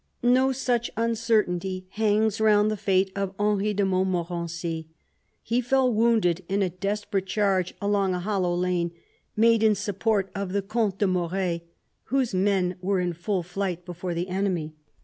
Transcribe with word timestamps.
No 0.23 0.51
such 0.51 0.89
uncertainty 0.97 1.85
hangs 1.91 2.41
round 2.41 2.71
the 2.71 2.75
fate 2.75 3.11
of 3.15 3.35
Henry 3.39 3.71
de 3.71 3.85
Montmorency. 3.85 4.87
He 5.43 5.61
fell 5.61 5.93
wounded 5.93 6.43
in 6.49 6.63
a 6.63 6.71
desperate 6.71 7.27
charge 7.27 7.75
along 7.79 8.15
a 8.15 8.19
hollow 8.19 8.55
lane, 8.55 8.93
made 9.35 9.61
in 9.61 9.75
support 9.75 10.31
of 10.33 10.53
the 10.53 10.63
Comte 10.63 10.97
de 10.97 11.05
Moret, 11.05 11.61
whose 12.05 12.33
men 12.33 12.77
were 12.81 12.99
in 12.99 13.13
full 13.13 13.43
flight 13.43 13.85
before 13.85 14.15
the 14.15 14.27
enemy. 14.29 14.73